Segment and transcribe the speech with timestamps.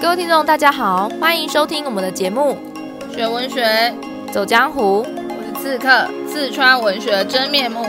[0.00, 2.56] 各位听众，大家好，欢迎收听我们的节目
[3.14, 3.94] 《学文学
[4.32, 7.86] 走江湖》，我是刺客，四川文学真面目。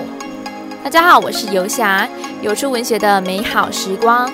[0.83, 2.07] 大家好，我是游侠，
[2.41, 4.29] 游出文学的美好时光。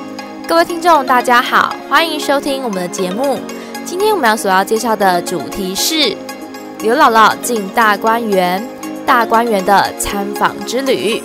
[0.47, 3.39] 各位听众，大家好，欢迎收听我们的节目。
[3.85, 6.15] 今天我们要所要介绍的主题是
[6.79, 8.67] 刘姥姥进大观园，
[9.05, 11.21] 大观园的参访之旅。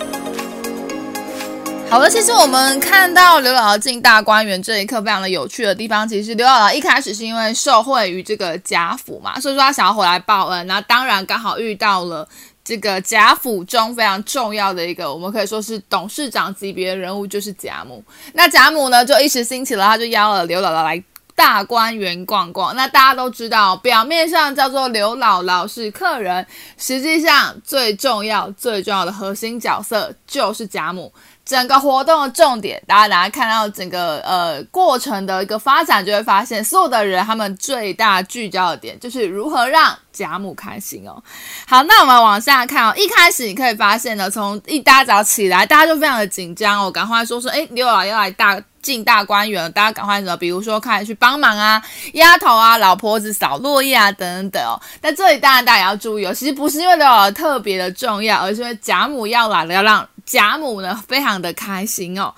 [1.89, 10.67] 好的，其实我们看到刘姥姥进大观园这一刻，非常的有趣的地方，其实刘姥姥一开始是因为受惠于这个贾府嘛，所以说她想要回来报恩。
[10.67, 12.27] 那当然刚好遇到了
[12.63, 18.03] 这个贾府中非常重要的一个，我们可以说是董事长级别的人物，就是贾母。
[18.33, 21.03] 那贾母呢，就一时兴起了，他就邀了刘姥姥来
[21.35, 22.75] 大观园逛逛。
[22.75, 26.45] 那大家都知道，表面上叫做刘姥姥是客人，
[26.77, 31.11] 实际上最重要、最重要的核心角色就是贾母。
[31.49, 41.23] 整个活动的重点，大家大家看到整个呃过程的一个发展，就会发现所有的人他们最大聚焦的点就是如何让贾母开心哦。
[41.65, 42.93] 好，那我们往下看哦。
[42.95, 51.81] 一开始你可以发现呢，从一大早起来，大家就非常的紧张哦，赶快说说，哎，刘姥姥要来大进大观园了，大家赶快什么，比如说开始去帮忙啊，
[52.13, 54.79] 丫头啊，老婆子扫落叶啊，等等等哦。
[55.01, 60.07] 那这里当然大家也要注意哦，其实不是因为刘姥姥特别的重要，而是因为贾母要来了，要让。
[60.29, 62.33] 贾母呢，非常的开心哦。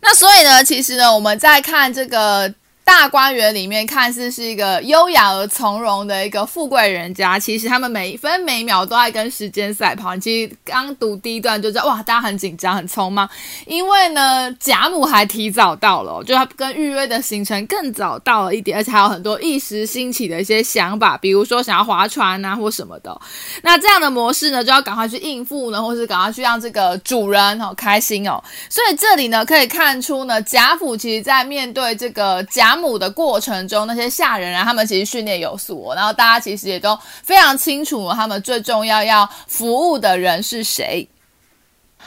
[0.00, 2.52] 那所以呢，其实呢，我们在看这个。
[2.88, 10.16] 大观园里面看似是一个优雅而从容的一个富贵人家，其实他们每一分每一秒都在跟时间赛跑。
[10.16, 13.28] 其实刚读第一段就知道，哇，大家很紧张、很匆忙，
[13.66, 23.20] 因为呢，贾母还提早到了，就他跟预约的行程更早到了一点，而且还有很多一时兴起的一些想法，比如说想要划船啊或什么的。
[23.60, 28.42] 那这样的模式呢，就要赶快去应付呢，或是赶快去让这个主人哦开心哦。
[28.70, 32.77] 所以这里呢，可以看出呢，贾府其实在面对这个贾。
[32.78, 41.06] 母的过程中，那些下人啊，他们其实训练有素，然后大家其实也都非常清楚，他们最重要要服务的人是谁。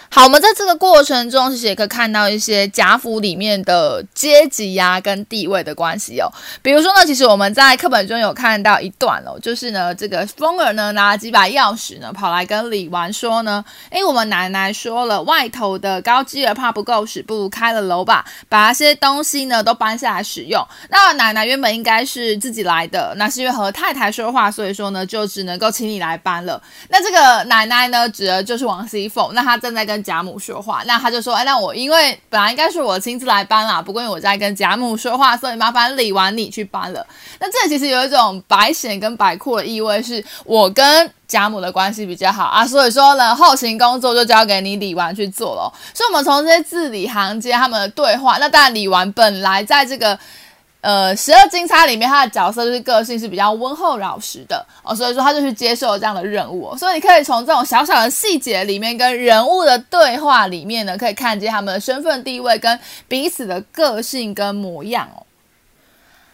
[0.10, 6.28] 好，我们在这个过程中，其实也可以看到一些贾府里面的阶级呀、跟地位的关系哦。
[6.62, 20.62] 比如说呢，其实我们在课本中有看到一段哦，就是呢，这个凤儿呢拿了几把钥匙呢，跑来跟李纨说呢，诶，我们奶奶说了，外头的高枝儿怕不够使，不如开了楼吧，把那些东西呢都搬下来使用。
[20.90, 26.62] 那奶奶原本应该是自己来的，那是因为和太太说话，所以说呢，就只能够请你来搬了。
[26.90, 37.06] 那这个奶奶呢，指的就是王熙凤，那她正在在跟贾母说话，那他就说：“哎，那我因为本来应该是我亲自来搬啦，不过因为我在跟贾母说话，所以麻烦李纨你去搬了。
[37.40, 45.74] 那这其实有一种白显跟白阔的意味，是我跟贾母的关系比较好啊，所以说呢，后勤工作就交给你李纨去做了。
[45.94, 50.18] 所以，我们从这些字里行间他们的对话，那当然李纨本来在这个。”
[50.82, 56.76] 呃，十二金钗里面，他的角色就是个性是比较温厚老实的哦，所以说他就去接受了这样的任务。
[56.76, 65.24] 所以你可以从这种小小的细节里面，跟人物的对话里面呢，可以看见他们的身份地位跟彼此的个性跟模样哦。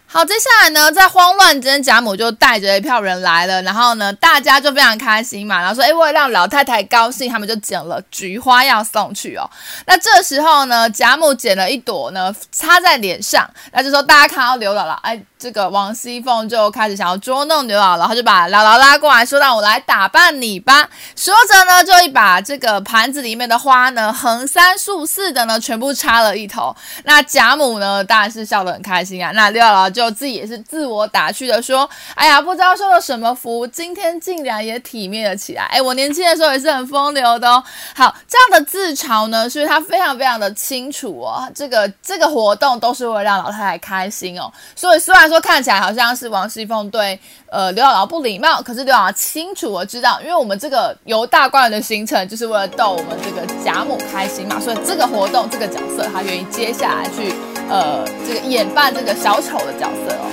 [0.09, 9.47] 好，接下来呢，在慌乱之间，贾母就带着一票人来了，然后呢，大家就非常开心嘛，然后说，哎，为了让老太太高兴，他们就捡了菊花要送去哦。
[9.85, 15.22] 那这时候呢，贾母捡了一朵呢，插在脸上，那就说大家看到刘姥姥，哎。
[15.40, 26.75] 这个王熙凤就开始想要捉弄刘姥姥，他就把姥姥拉过来说：“让我来打扮你吧。”说着呢，就一把这个盘子里面的花呢，横三竖四的呢，全部插了一头。
[27.03, 29.31] 那贾母呢，当然是笑得很开心啊。
[29.35, 35.66] 那刘姥姥就我自己也是自我打趣的说：“哎呀，不知道受了什么福，今天竟然也体面了起来。
[35.66, 37.63] 哎，我年轻的时候也是很风流的哦。”
[37.95, 41.47] 好，这样的自嘲呢，所以他非常非常的清楚哦。
[41.53, 44.51] 这个这个活动都是为了让老太太开心哦。
[44.75, 45.28] 所以虽然。
[45.28, 47.19] 说看起来好像是王熙凤对
[47.51, 57.34] 呃刘姥姥不礼貌，可是刘姥姥清楚我知道，因为我们这个游大观园的行程就是为了逗我们这个贾母开心嘛，所以这个活动这个角色他愿意接下来去
[57.70, 60.25] 呃这个演扮这个小丑的角色哦。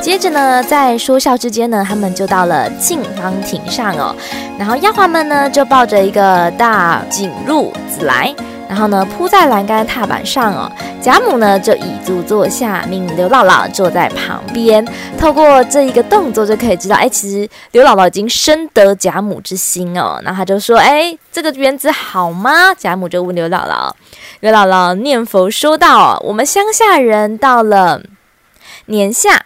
[0.00, 4.14] 接着呢，在说笑之间呢，他们就到了泾坊亭上哦，
[4.58, 8.34] 然后丫鬟们呢就抱着一个大锦褥子来。
[8.68, 10.70] 然后呢，铺在栏杆踏板上哦。
[11.00, 14.84] 贾母呢就倚足坐下，命刘姥姥坐在旁边。
[15.18, 20.20] 透过这一个动作就可以知道，哎，其实刘姥姥已经深得贾母之心哦。
[20.24, 22.74] 然后他就说，哎，这个园子好吗？
[22.74, 23.92] 贾母就问刘姥姥。
[24.40, 28.02] 刘姥姥念佛说道：“我们乡下人到了
[28.86, 29.44] 年下。”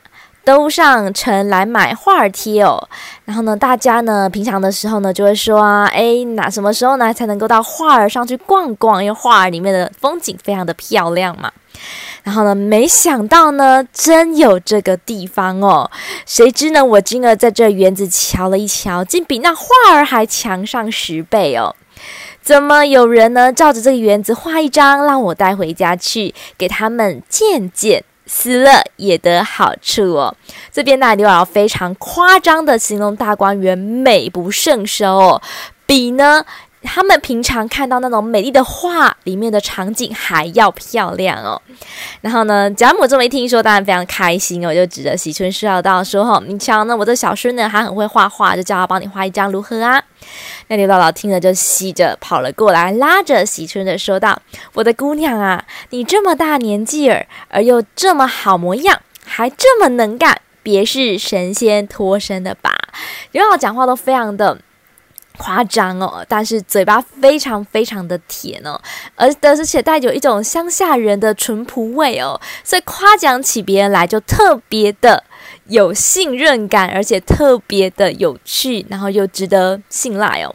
[0.49, 2.89] 都上城来买画儿贴哦。
[3.27, 9.05] 然后呢，大家呢平常的时候呢就会说啊，哎，哪什么时候呢才能够到画儿上去逛逛？
[9.05, 11.53] 因为画儿里面的风景非常的漂亮嘛。
[12.23, 15.91] 然后呢，没想到呢，真有这个地方哦。
[16.25, 21.77] 谁知呢，我今儿在这园子瞧了一瞧，竟比那画儿还强上十倍哦。
[22.41, 30.37] 怎么有人呢，照着这个园子画一张，让我带回家去给他们见见，死了也得好处哦。
[30.71, 35.43] 这边呢，刘姥姥非常夸张的形容大观园美不胜收哦，
[35.85, 36.45] 比呢。
[36.81, 41.61] 他们平常看到那种美丽的画里面的场景还要漂亮哦。
[42.21, 50.01] 然后呢，贾母这么一听说，当然非常开心哦，就指着喜春笑道说：“哈，你瞧呢，我这小孙呢还很会画画，就叫他帮你画一张如何啊？”
[50.69, 54.41] 那刘姥姥听了就喜着跑了过来，拉着喜春的说道
[54.75, 62.75] ：“我的姑娘啊，你这么大年纪儿，而又这么好模样，还这么能干，别是神仙托生的吧？”
[63.33, 64.59] 刘姥姥讲话都非常的。
[65.39, 68.79] 夸张哦，但是嘴巴非常非常的甜哦，
[69.15, 75.25] 而而且带有一种乡下人的淳朴味哦，所以夸奖起别人来就特别的
[75.67, 80.55] 有信任感，而且特别的有趣，然后又值得信赖哦，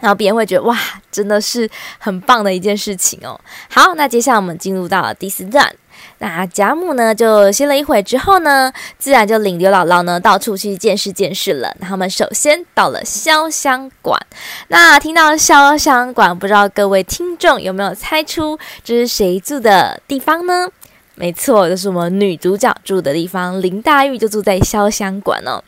[0.00, 0.78] 然后别人会觉得哇，
[1.10, 1.68] 真的是
[1.98, 3.40] 很棒的一件事情哦。
[3.68, 5.74] 好，那接下来我们进入到第四段。
[6.18, 11.74] 那贾母呢，就歇了一会之后呢，自然就领刘姥姥呢到处去见识见识了。
[11.78, 14.20] 那他们首先到了潇湘馆。
[14.68, 20.68] 那听到潇湘馆，不知道各位听众有没有猜出这是谁住的地方呢？
[21.14, 25.62] 没错，就是我们女主角住的地方，林黛玉就住在潇湘馆哦。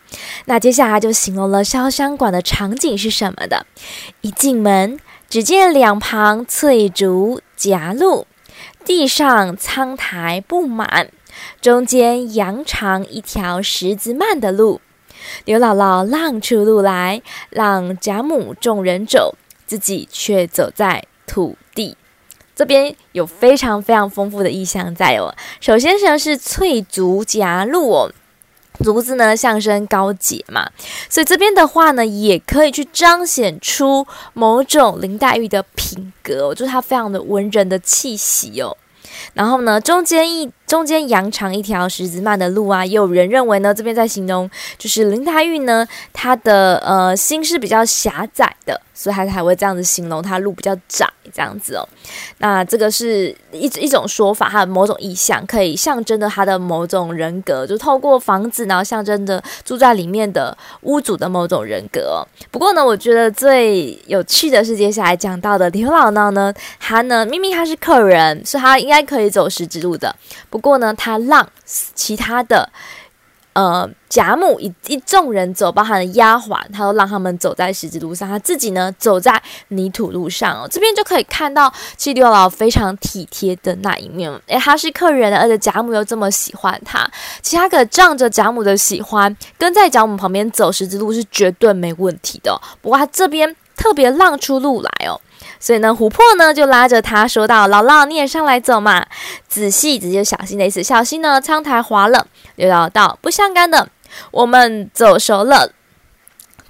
[0.45, 3.67] 那接下来就形容了潇湘馆的场景是什么的？
[4.21, 4.99] 一进门，
[5.29, 8.27] 只见两旁翠竹夹路。
[8.85, 11.11] 地上苍苔布满，
[11.61, 14.81] 中间扬长一条石子漫的路。
[15.45, 19.37] 刘姥姥让出路来，让贾母众人走，
[19.67, 21.97] 自己却走在土地。
[22.57, 25.35] 这边有非常非常丰富的意象在哦。
[25.61, 28.13] 首先呢是翠竹夹路哦。
[28.83, 30.69] 竹子呢象征高洁嘛，
[31.09, 38.77] 所以这边的话呢，也可以去彰显出某种林黛玉的品格，就是她非常的文人的气息哦。
[39.35, 48.81] 然后呢，中间一中间扬长一条石子漫的路啊，也有人认为呢，这边在形容就是林黛玉呢，她的呃心是比较狭窄的。
[48.95, 51.89] 所以她才会这样子形容，她路比较窄这样子哦。
[52.37, 62.23] 那这个是一一种说法，它的某种意象，可以象征着她的某种人格，就透过房子，然后象征着住在里面的屋主的某种人格。
[62.51, 70.15] 不过呢，我觉得最有趣的是接下来讲到的刘姥姥呢，她呢明明她是客人，所以她应该可以走十字路的。
[70.51, 72.71] 不过呢，他让其他的。
[73.53, 80.69] 呃，贾母一一众人走，包含了丫鬟，他都让他们走在十字路上，他自己呢走在泥土路上哦。
[80.71, 84.33] 这边就可以看到，七六老非常体贴的那一面。
[84.47, 87.05] 诶，他是客人，而且贾母又这么喜欢他，
[87.43, 92.57] 其他可仗着贾母的喜欢，跟在贾母旁边走十字路是绝对没问题的哦。
[92.81, 95.21] 不过他这边特别让出路来哦。
[95.63, 99.07] 所以呢，琥珀呢就拉着他说道：“姥姥，你也上来走嘛，
[99.47, 102.27] 仔细，仔细，小心的意思，小心呢，苍苔滑了。”
[102.57, 103.87] 刘姥姥道：“不相干的，
[104.31, 105.71] 我们走熟了，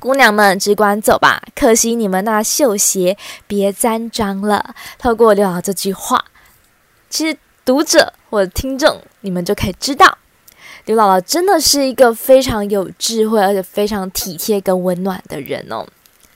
[0.01, 1.41] 姑娘们只管走吧。
[1.55, 3.17] 可惜你们那绣鞋
[3.47, 6.25] 别沾脏了。”透过刘姥姥这句话，
[7.09, 10.19] 其实读者或者听众，你们就可以知道，
[10.87, 15.87] 刘姥姥真的是一个非常有智慧，而且非常体贴跟温暖的人哦。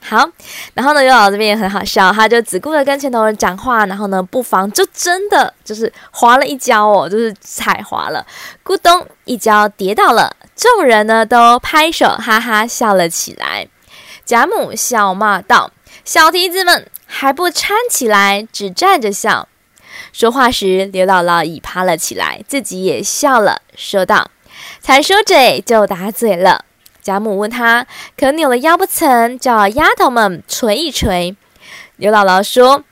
[0.07, 0.29] 好，
[0.75, 8.23] 然后呢，刘姥姥这边也很好笑，他就只顾着跟前头人讲话，然后呢，不妨就真的就是滑了一跤哦，就是踩滑了，
[8.63, 13.67] 咕咚一跤跌倒了，众人呢都拍手哈哈笑了起来。
[14.23, 15.71] 贾母笑骂道
[16.05, 19.47] ：“小蹄子们还不搀起来，只站着笑。”
[20.13, 24.29] 说话时，刘姥姥已爬了起来，自己也笑了，说道
[24.79, 26.65] ：“才说嘴就打嘴了。”
[27.05, 27.85] 贾母问他
[28.17, 29.37] ：“可扭了腰不成？
[29.37, 31.35] 叫丫头们捶一捶。”
[31.97, 32.83] 刘姥姥说：“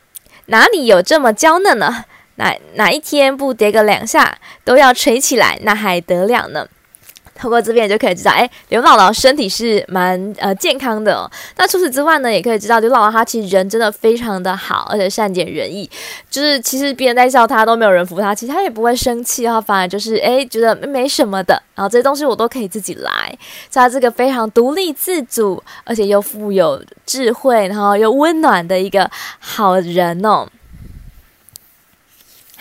[0.45, 2.05] 哪里有这么娇嫩呢？
[2.35, 6.67] 哪哪一天不叠个两下，都要捶起来，那还得了呢？”
[7.43, 11.29] 透过这边就可以知道，哎，刘姥姥身体是蛮呃健康的。
[11.57, 15.89] 那除此之外呢，也可以知道刘姥姥她其实人真的非常的好，而且善解人意。
[16.29, 21.61] 就是其实别人在笑她，都没有人扶她，其实她也不会生气啊，反而就是哎觉得没什么的。
[21.75, 23.37] 然后这些东西我都可以自己来。
[23.69, 30.47] 所以她这个非常独立自主，而且又富有智慧，然后又温暖的一个好人哦。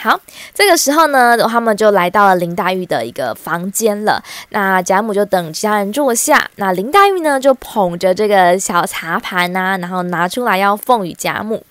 [0.03, 0.19] 好，
[0.53, 4.21] 这个时候呢，他们就来到了林黛玉的一个房间了。
[4.49, 11.65] 那贾母就等其他人坐下，那林黛玉呢就捧着这个小茶盘啊，然后拿出来要奉与贾母。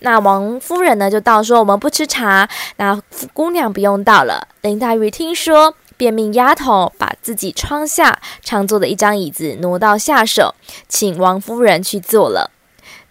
[0.00, 2.98] 那王夫人呢就道说：“我们不吃茶，那
[3.34, 10.54] 姑娘不用倒了。”林黛玉听说，便命丫头把自己窗下常坐的一张椅子挪到下手，
[10.88, 12.50] 请王夫人去坐了。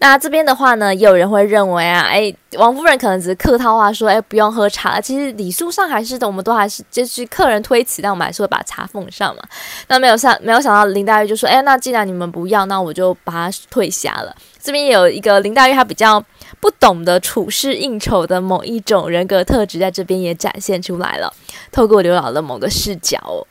[0.04, 5.00] 那这边的话呢，也有人会认为啊，哎，王夫人可能只是客套话说，哎，不用喝茶。
[5.00, 9.42] 其实礼数上还是的，我们都还是就是客人推辞，但我们还是会把茶奉上嘛。
[9.88, 14.36] 那没有想没有想到林黛玉就说，哎，那既然你们不要，那我就把它退下了。
[14.62, 16.22] 这边有一个林黛玉她比较
[16.60, 21.34] 不懂得处事应酬的某一种人格特质，在这边也展现出来了，
[21.72, 23.48] 透过刘姥的某个视角哦。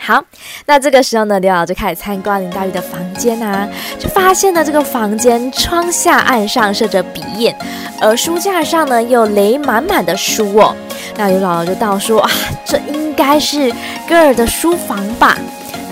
[0.00, 0.22] 好，
[0.64, 7.54] 那这个时候呢，刘姥姥就开始参观林黛玉的房间啊，就发现了这个房间窗下案上设着笔砚，
[8.00, 10.74] 而书架上呢又垒满满的书哦。
[11.16, 12.30] 那刘姥姥就道说啊，
[12.64, 13.70] 这应该是
[14.08, 15.36] 歌儿的书房吧。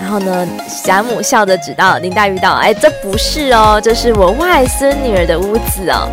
[0.01, 0.47] 然后呢，
[0.83, 6.07] 贾母笑着指道林黛玉道：“哎，这不是哦，这是我外孙女儿的屋子哦。”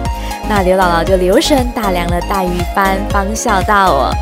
[0.49, 4.15] 那刘姥姥就留神打量了黛玉一番，方笑道：“哦。”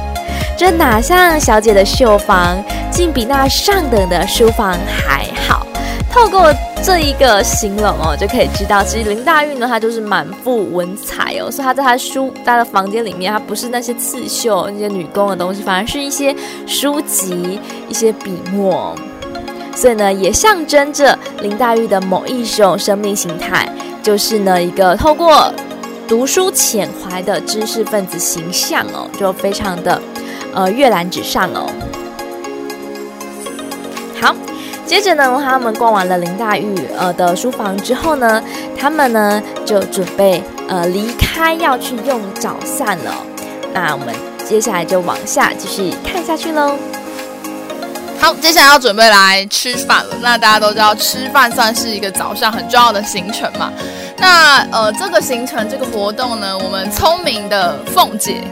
[0.56, 5.66] 这哪像小姐的绣房，竟比那上等的书房还好。
[6.11, 6.52] 透过
[6.85, 18.94] 这一个形容哦，就可以知道，其实林黛玉呢，她就是满腹文采哦，所以她在她书、她的房间里面，她不是那些刺绣、那些女工的东西，反而是一些书籍、一些笔墨。
[19.75, 23.66] 所以呢，也象征着林黛玉的某一种生命形态，
[24.02, 25.50] 就是呢，一个透过
[26.06, 30.00] 读书浅怀的知识分子形象哦，就非常的。
[30.54, 31.71] 呃，阅览纸上哦。
[34.21, 34.35] 好，
[34.87, 38.42] 接着呢，他们逛完了林黛玉呃的书房之后呢，
[38.78, 43.14] 他们呢就准备呃离开，要去用早膳了。
[43.73, 44.14] 那我们
[44.47, 46.76] 接下来就往下继续看下去喽。
[48.21, 50.14] 好，接下来要准备来吃饭了。
[50.21, 53.73] 那大家都知道，吃饭算是一个早上很重要的行程嘛。
[54.18, 58.44] 那呃，这个行程这个活动呢，我们聪明的凤姐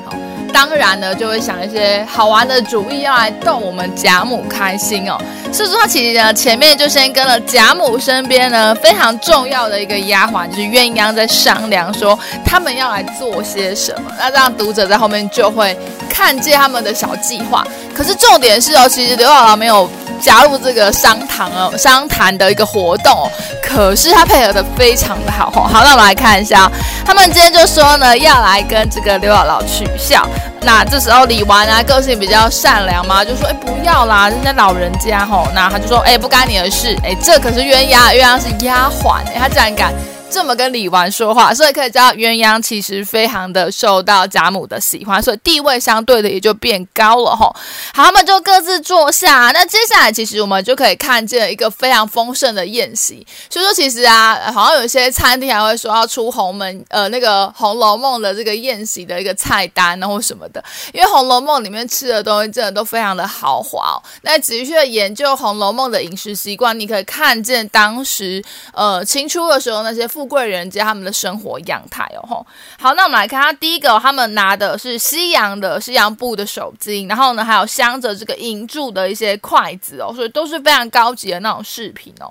[0.52, 5.16] 当然呢，就会想一些好玩的主意，要来逗我们贾母开心哦。
[5.52, 14.12] 所以说，其实呢，前面就先跟了贾母身边呢非常重要的一个丫鬟，就是鸳鸯在商量说他们要来做些什么。
[14.18, 15.76] 那这样读者在后面就会
[16.08, 17.66] 看见他们的小计划。
[17.94, 23.30] 可是重点是哦，其实刘姥姥没有加入这个商谈哦，商谈的一个活动哦。
[23.62, 25.68] 可是他配合的非常的好哦。
[25.72, 26.70] 好，那我们来看一下，
[27.04, 30.26] 他们今天就说呢，要来跟这个刘姥姥取笑。
[30.62, 36.94] 那这时候李纨啊，个性比较善良嘛，就说：“哎，不要啦，人家老人家吼。”那他就说：“哎，不干你的事。
[37.02, 39.94] 哎，这可是鸳鸯，鸳鸯是丫鬟，哎，他竟然敢。”
[40.30, 47.54] 这么跟李纨说话，所以可以知道鸳鸯其实非常的受到贾母的喜欢，所以地位相对的也就变高了吼。
[47.92, 49.50] 好，他们就各自坐下。
[49.52, 53.26] 那接下来其实我们就可以看见一个非常丰盛的宴席。
[53.50, 60.62] 所以说其实啊，好像有些餐厅还会说要出红门呃那个《红楼梦》的这个宴席的一个菜单然后什么的，
[60.94, 64.02] 因为《红楼梦》里面吃的东西真的都非常的豪华哦。
[64.22, 70.06] 那仔细的研究《红楼梦》的饮食习惯，你可以看见当时呃清初的时候那些。
[70.10, 72.46] 富富贵人家他们的生活样态哦吼，
[72.78, 82.30] 好，那我们来看，他第一个他们拿的是西洋的西洋布的手巾，然后呢还有镶着这个银柱的一些筷子哦，所以都是非常高级的那种饰品哦。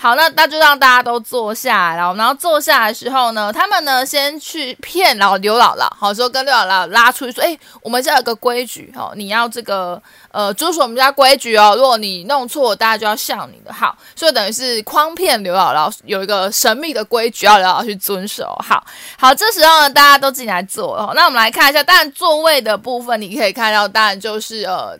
[0.00, 10.00] 好，那那就让大家都坐下来，然后然后坐下来的时候呢，他们呢先去骗老刘姥姥，好说跟刘姥姥拉出去说，哎，我们这有个规矩哦，你要这个
[10.30, 13.72] 呃遵守我们家规矩哦，如果你弄错，大家就要笑你的。
[13.72, 18.56] 好，所以等于是诓骗刘姥姥有一个神秘的规矩要刘姥姥去遵守。
[18.64, 18.86] 好，
[19.18, 24.96] 好，这时候呢大家都进来坐哦，那我们来看一下，当然座位的部分你可以看到，当然就是呃。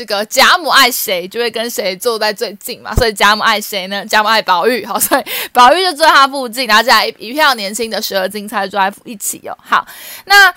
[0.00, 2.94] 这个贾母爱谁，就会跟谁坐在最近嘛。
[2.94, 4.02] 所以贾母爱谁呢？
[4.06, 9.54] 贾母爱宝玉，好，所以宝玉就坐在他附近，然后再来一票年轻的十二金钗坐在一起哦。
[9.62, 9.86] 好，
[10.24, 10.50] 那。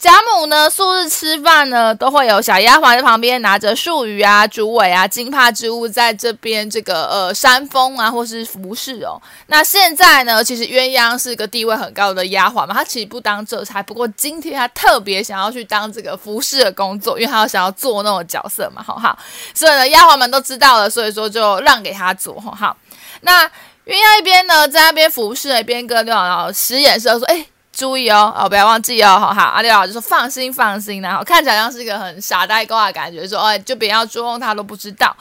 [0.00, 9.20] 贾母呢，素日吃饭呢，都会有小丫鬟在旁边拿着漱盂啊、竹苇啊、金帕之物，在这边这个呃扇风啊，或是服侍哦。
[9.48, 19.18] 那现在呢，其实鸳鸯是一个地位很高的丫鬟嘛，她其实不当这差，不过今天她特别想要去当这个服侍的工作，因为她要想要做那种角色嘛，好不好。
[19.52, 22.74] 所以呢，丫鬟们都知道了，所以说就让给她做，好好。
[23.20, 23.50] 那鸳
[23.92, 27.44] 鸯一边呢，在那边服侍，一边跟刘姥姥使眼色说：“哎。”
[27.80, 29.42] 注意哦，哦，不要忘记哦，好好。
[29.42, 35.16] 阿廖老师说放心，放心，然后看起来像是一个很傻呆瓜的感觉，说，哎，就别要捉弄他都不知道。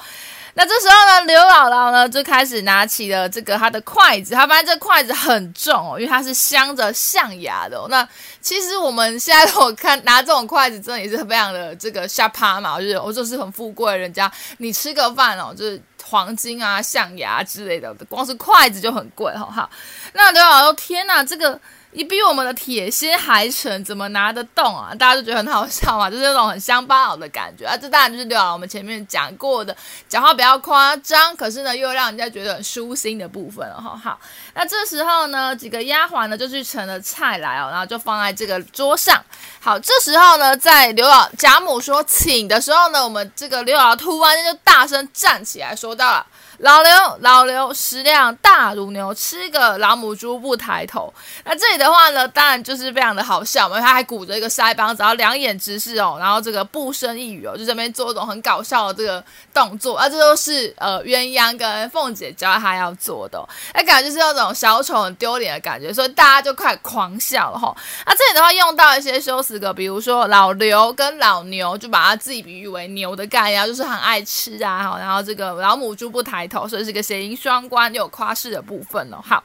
[0.55, 7.81] 那这时候呢，刘姥姥呢就开始拿起了这个她的筷子，她发现这筷子很重哦，因为它是镶着象牙的。
[7.89, 8.05] 那
[8.41, 19.49] 其实我们现在我看拿这种筷子，真的也是非常的这个下趴嘛，就是我就是很富贵人家，你吃个饭哦，就是黄金啊、象牙之类的，光是筷子就很贵哈。
[19.49, 19.69] 好，
[20.11, 21.57] 那刘姥姥：“天哪，这个。”
[21.91, 24.93] 你比我们的铁心还沉，怎么拿得动啊？
[24.93, 27.75] 大家都觉得很好笑嘛， 就是那种很乡巴佬的感觉啊。
[27.75, 29.75] 这当然就是刘老我们前面讲过的，
[30.07, 33.99] 讲话比较夸张，可是呢又让人家觉得很舒心的部分了哈。
[34.01, 34.19] 好，
[34.53, 39.19] 那这时候呢，几个丫鬟呢就去盛了菜来哦，然后就放在这个桌上。
[39.59, 46.25] 好，这时候呢，在刘老贾母说请的时候呢，我们这个刘老突然间就大声站起来说道了。
[46.59, 51.13] 老刘，老刘，食量大如牛，吃个老母猪不抬头。
[51.45, 59.23] 那这里的话呢，当然就是非常的好笑嘛，他还鼓着一个腮帮子，然后两眼直视哦，然后这个不生一语哦，就这边做一种很搞笑的这个
[59.53, 63.41] 动作啊，这都是呃鸳鸯跟凤姐教他要做的，
[63.73, 67.73] 那，感觉就是那种小丑很丢脸的感觉，所以大家就快狂笑了哈。
[68.05, 76.48] 那这里的话用到一些修辞格，比如说老刘跟老牛，就把他自己比喻为牛的概念，就是很爱吃啊，然后这个老母猪不抬。
[76.49, 79.21] 头，所以是个谐音双关又有夸饰的部分哦。
[79.23, 79.43] 好，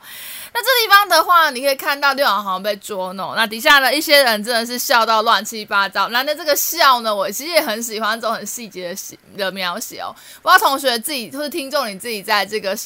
[0.52, 6.08] 那这地方的话，你可以看到六郎好像被捉弄，那底下的一些人真的是笑到乱七八糟。
[6.08, 10.10] 男的这个笑呢，我其实也很喜欢这种很细节的的描写哦。
[10.42, 12.76] 不知道同学自己或是听众你自己在这个。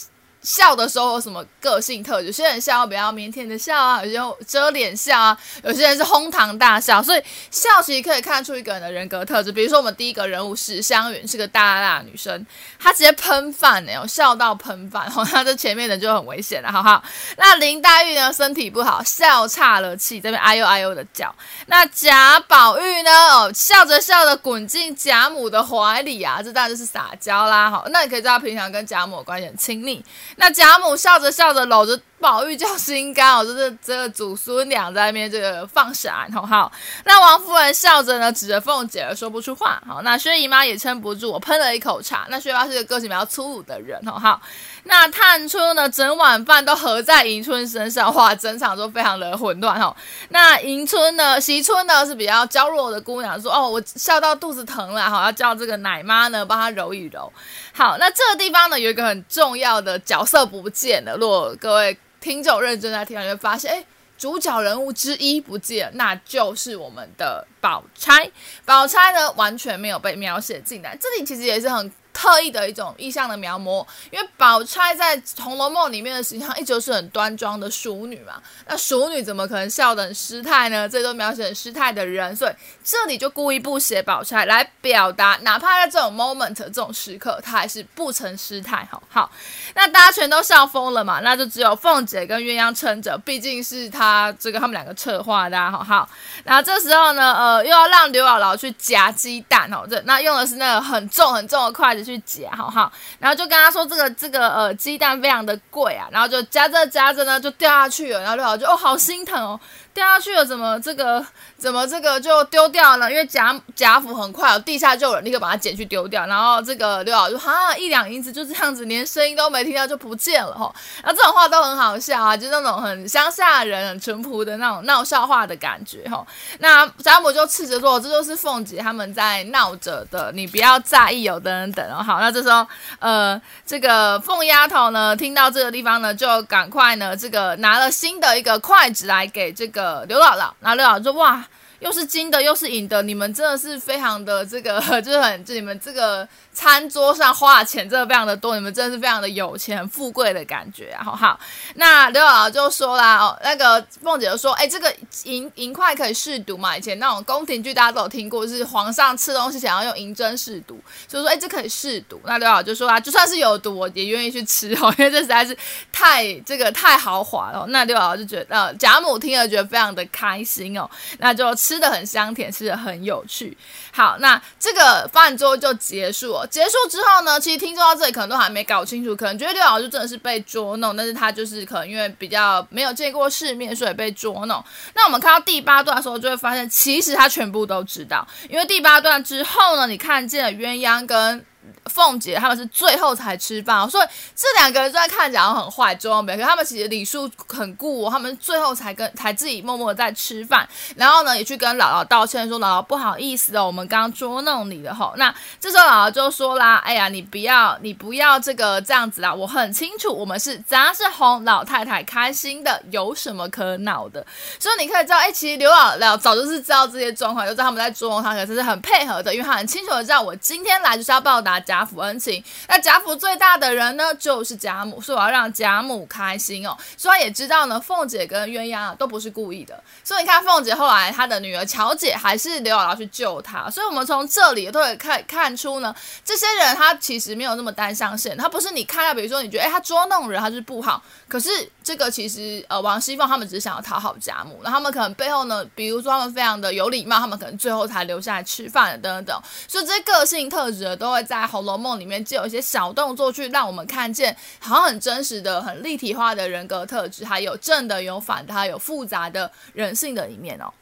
[0.48, 2.28] 笑的时候有什么个性特质？
[2.28, 7.02] 有些人笑比较腼腆的笑啊，有些人遮脸笑啊，有些人是哄堂大笑。
[7.02, 9.52] 所以笑其实可以看出一个人的人格特质。
[9.52, 12.46] 比如说我们第一个人物史湘云是个大大的女生，
[12.78, 17.02] 她直接喷饭呢，笑到喷饭，哦，她这前面的就很危险了，好不好？
[17.36, 21.30] 那林黛玉呢，身体不好，笑岔了气，这边哎呦哎呦的叫。
[21.66, 30.02] 那贾宝玉呢，哦，笑着笑着滚进贾母的怀里啊，这当然就是撒娇啦，好，那你可以知道平常跟贾母的关系很亲密。
[30.40, 36.70] 那贾母笑着笑着搂着宝玉叫心肝哦，就是这个祖孙俩在那边这个放闪，好好。
[37.04, 39.82] 那王夫人笑着呢，指着凤姐儿说不出话。
[39.86, 42.24] 好，那薛姨妈也撑不住，我喷了一口茶。
[42.30, 44.40] 那薛姨妈是个个性比较粗鲁的人，好好。
[44.84, 49.94] 那探春呢，整碗饭都合在迎春身上，哇，整场都非常的混乱哈。
[50.30, 57.32] 那迎春呢，惜春呢是比较娇弱的姑娘，说哦，我笑到肚子疼了，好要叫这个奶妈呢帮她揉一揉。
[57.72, 61.98] 好，那这个地方呢有一个很重要的角色不见了，如果各位。
[62.20, 63.84] 听众认真在听，你会发现，哎，
[64.18, 68.28] 主角人物之一不见，那就是我们的宝钗。
[68.64, 71.92] 宝钗呢，完全没有被描写进来，这里其实也是很。
[72.20, 80.88] 刻意的一种意象的描摹，因为宝钗在《红楼梦》里面的形象一直是很端庄的淑女嘛，那淑女怎么可能笑得很失态呢？
[80.88, 82.52] 这都描写失态的人，所以
[82.82, 88.84] 这里就故意不写宝钗来表达，哪怕在这种 moment 这种时刻，她还是不曾失态。
[88.90, 89.30] 好好，
[89.76, 96.08] 那大家全都笑疯了嘛，那就只有凤姐跟鸳鸯撑着，毕竟是她这个他们两个策划的，好好。
[96.42, 102.07] 然后这时候呢，呃，又要让刘姥姥去夹鸡蛋哦，这那用的是那个很重很重的筷子。
[102.08, 109.60] 去夹，好不好，然后就跟他说这个这个呃鸡蛋非常的贵啊，然后就夹着夹着呢就掉下去了，然后六宝就哦好心疼哦。
[109.98, 111.24] 掉下去了，怎么这个
[111.58, 113.10] 怎么这个就丢掉了？
[113.10, 116.24] 因为贾贾府很快，地下就有人立刻把它捡去丢掉。
[116.26, 120.72] 然后这个刘姥姥就哈一两银子就这样子，连声音都没听到就不见了哈。
[121.02, 126.24] 然后这种话都很好笑啊，就那种很乡下人很淳朴的那种闹笑话的感觉哈。
[126.60, 132.64] 那贾母就斥责说：“这就是凤姐他们在闹着的，你不要在意哦，等等等。”然后好，那这时候
[133.00, 139.87] 呃这个凤丫头呢听到这个地方呢，就赶快呢这个拿了新的一个筷子来给这个。
[140.06, 141.44] 刘姥姥，然后刘姥姥说：“哇。”
[141.80, 151.38] 又是金的，又是银的，你们真的是非常的这个， 就是很，就你们这个餐桌上花的钱真的非常的多，你们真的是非常的有钱、富贵的感觉，好好。
[151.74, 156.76] 那刘姥姥就说啦，哦，那个凤姐就说，哎，这个银银块可以试毒嘛？
[156.76, 162.20] 以前那种宫廷剧大家都有听过，就是皇上吃东西想要用银针试毒，所以说，哎，这可以试毒。
[162.24, 165.56] 那刘姥姥就说啊，就算是有毒，我也愿意去吃 哦，因为这实在是
[165.92, 167.64] 太这个太豪华了。
[167.68, 171.54] 那刘姥姥就觉得，呃，贾母听了觉得非常的开心哦，那就。
[171.67, 173.54] 吃吃的很香甜，吃的很有趣。
[173.92, 176.46] 好，那这个饭桌就结束了。
[176.46, 184.64] 结束之后呢，其实听众到这里可能都还没搞清楚，可能觉得刘老师真的是被捉弄，但是他就是可能因为比较没有见过世面，所以被捉弄。
[184.94, 191.44] 那我们看到第八段的时候，就会发现其实他全部都知道，因为第八段之后呢，你看见了鸳鸯跟
[191.86, 205.12] 凤姐他们是最后才吃饭，所以这两个人虽然看起来很坏，周永北，可他们其实礼数很顾，他们最后才跟才自己默默的在吃饭，然后呢也去跟姥姥道歉，说姥姥不好意思哦，我们刚刚捉弄你了吼。
[205.16, 214.24] 那这时候姥姥就说啦，哎呀，你不要你不要这个这样子啦，我很清楚我们是咱是哄老太太开心的，有什么可恼的？
[214.58, 222.42] 所以你可以知道，哎，其实刘姥姥早就是知道这些状况，就知道他们在捉弄他，可是是很配合的，因为他很清楚的知道我今天来就是要报答家贾府恩情。
[222.66, 226.76] 那贾府最大的人呢，就是贾母，所以我要让贾母开心哦。
[226.96, 229.80] 虽然也知道呢，凤姐跟鸳鸯啊都不是故意的。
[230.02, 233.70] 所以你看，凤姐后来她的女儿乔姐还是刘姥姥去救她。
[233.70, 241.00] 所以我们从这里都可以看看出呢，这些人他其实没有那么单向线，他不是你看到，比如说你觉得哎，他捉弄人，他就是不好。
[241.28, 241.50] 可是
[241.84, 249.38] 这个其实呃，王熙凤他们只是想要讨好贾母，那他们可能背后呢，比如说他们非常的有礼貌，他们可能最后才留下来吃饭等等。
[249.68, 260.72] 所以这些个性特质都会在《红楼梦》里面借有一些小动作，去让我们看见好像很真实的、很立体化的人格特质，还有正的、有反的，还有复杂的人性的一面哦。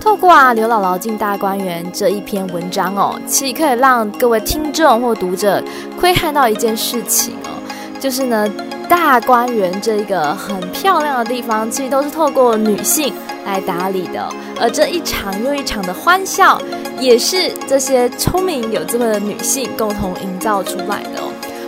[0.00, 5.62] 透过啊刘姥姥进大观园这一篇文章哦，其实可以让各位听众或读者
[5.96, 7.61] 窥看到一件事情哦，
[8.02, 8.50] 就是呢。
[8.88, 13.10] 大观园这一个很漂亮的地方，其实都是透过女性
[13.46, 14.28] 来打理的，
[14.60, 16.60] 而这一场又一场的欢笑，
[17.00, 21.22] 也是这些聪明有智慧的女性共同营造出来的。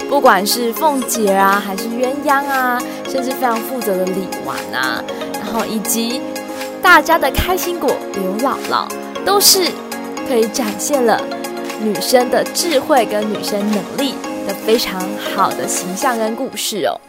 [0.06, 6.20] 不管是凤姐啊，还是鸳鸯啊，甚至非常负责的李纨啊，然后以及
[6.82, 8.86] 大家的开心果刘姥姥，
[9.24, 9.60] 都是
[10.28, 11.18] 可以展现了
[11.82, 14.14] 女生的智慧跟女生能力
[14.46, 15.00] 的非常
[15.34, 17.00] 好的形象跟故事哦。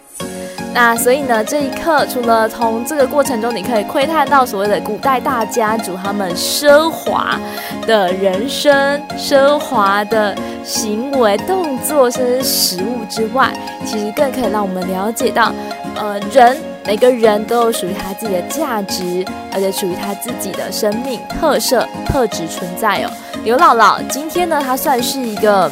[0.74, 7.40] 那所以呢，这一刻除了从这个过程中，你可以窥探到所谓的古代大家族他们奢华
[7.88, 13.54] 的人生、奢华的行为动作，甚至食物之外，
[13.86, 15.50] 其实更可以让我们了解到，
[15.96, 23.10] 呃，人每个人都有属于他自己的价值，而且属于他自己的生命特色特质存在哦。
[23.46, 25.72] 刘姥姥今天呢，她算是一个。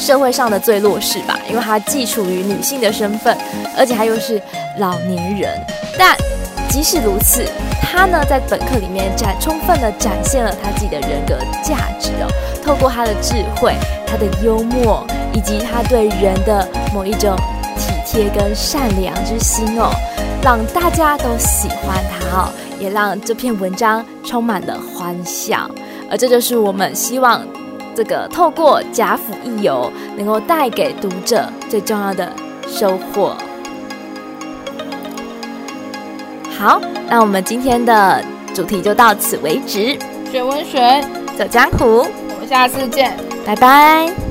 [0.00, 3.36] 社会上的最弱势吧，因为她既处于女性的身份，
[3.76, 4.40] 而且她又是
[4.78, 5.50] 老年人。
[5.98, 6.16] 但
[6.70, 7.44] 即使如此，
[7.82, 12.26] 她呢在本课里面展充分的展现了她自己的人格价值哦。
[12.64, 13.74] 透过她的智慧、
[14.06, 17.36] 她的幽默，以及她对人的某一种
[17.76, 19.90] 体贴跟善良之心哦，
[20.42, 25.70] 让大家都喜欢她哦，也让这篇文章充满了欢笑。
[26.10, 27.46] 而这就是我们希望。
[28.00, 32.32] 这个透过贾府一游，能够带给读者最重要的
[32.66, 33.36] 收获。
[36.58, 39.98] 好，那我们今天的主题就到此为止。
[40.32, 41.04] 学文学，
[41.36, 44.29] 走江湖，我们下次见，拜拜。